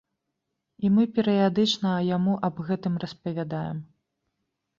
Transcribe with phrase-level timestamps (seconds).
[0.87, 3.77] І мы перыядычна яму аб гэтым распавядаем.